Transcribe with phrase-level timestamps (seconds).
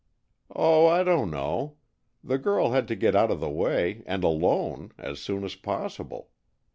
[0.55, 1.77] "Oh, I don't know.
[2.23, 6.31] The girl had to get out of the way, and alone, as soon as possible.